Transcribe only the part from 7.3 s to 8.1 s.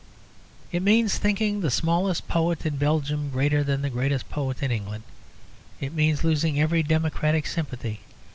sympathy.